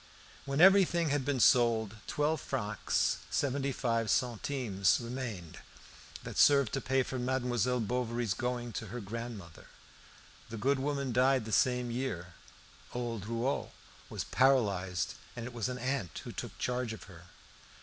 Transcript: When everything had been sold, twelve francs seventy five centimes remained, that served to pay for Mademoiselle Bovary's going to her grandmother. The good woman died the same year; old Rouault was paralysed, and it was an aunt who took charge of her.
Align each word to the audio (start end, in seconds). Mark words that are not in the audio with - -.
When 0.45 0.59
everything 0.59 1.09
had 1.09 1.23
been 1.23 1.39
sold, 1.39 1.97
twelve 2.07 2.41
francs 2.41 3.19
seventy 3.29 3.71
five 3.71 4.09
centimes 4.09 4.99
remained, 4.99 5.59
that 6.23 6.39
served 6.39 6.73
to 6.73 6.81
pay 6.81 7.03
for 7.03 7.19
Mademoiselle 7.19 7.81
Bovary's 7.81 8.33
going 8.33 8.71
to 8.73 8.87
her 8.87 8.99
grandmother. 8.99 9.67
The 10.49 10.57
good 10.57 10.79
woman 10.79 11.13
died 11.13 11.45
the 11.45 11.51
same 11.51 11.91
year; 11.91 12.33
old 12.93 13.27
Rouault 13.27 13.73
was 14.09 14.23
paralysed, 14.23 15.13
and 15.35 15.45
it 15.45 15.53
was 15.53 15.69
an 15.69 15.77
aunt 15.77 16.17
who 16.23 16.31
took 16.31 16.57
charge 16.57 16.93
of 16.93 17.03
her. 17.03 17.25